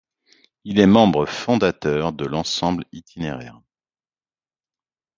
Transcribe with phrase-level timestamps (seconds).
[0.63, 3.61] Il est membre fondateur de l'ensemble Itinéraire.